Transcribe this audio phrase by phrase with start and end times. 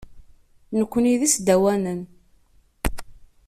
[0.77, 2.01] Nukni d isdawanen.